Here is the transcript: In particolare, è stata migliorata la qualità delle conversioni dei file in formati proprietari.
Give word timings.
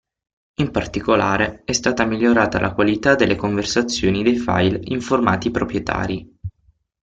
In 0.55 0.71
particolare, 0.71 1.61
è 1.63 1.73
stata 1.73 2.05
migliorata 2.05 2.59
la 2.59 2.73
qualità 2.73 3.13
delle 3.13 3.35
conversioni 3.35 4.23
dei 4.23 4.39
file 4.39 4.79
in 4.85 4.99
formati 4.99 5.51
proprietari. 5.51 6.39